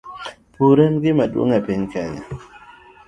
Pur 0.55 0.77
en 0.85 0.93
e 0.97 1.01
gima 1.03 1.25
duong' 1.33 1.55
e 1.57 1.59
piny 1.67 1.83
Kenya, 1.93 2.23